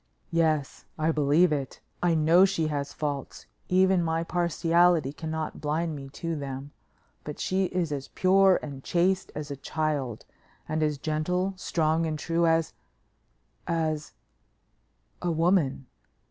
"Yes, 0.31 0.85
I 0.97 1.11
believe 1.11 1.53
it. 1.53 1.79
I 2.01 2.15
know 2.15 2.43
she 2.43 2.65
has 2.69 2.91
faults; 2.91 3.45
even 3.69 4.01
my 4.01 4.23
partiality 4.23 5.13
cannot 5.13 5.61
blind 5.61 5.95
me 5.95 6.09
to 6.13 6.35
them, 6.35 6.71
but 7.23 7.39
she 7.39 7.65
is 7.65 7.91
as 7.91 8.07
pure 8.07 8.59
and 8.63 8.83
chaste 8.83 9.31
as 9.35 9.51
a 9.51 9.55
child, 9.55 10.25
and 10.67 10.81
as 10.81 10.97
gentle, 10.97 11.53
strong 11.55 12.07
and 12.07 12.17
true 12.17 12.47
as 12.47 12.73
as 13.67 14.13
a 15.21 15.29
woman. 15.29 15.85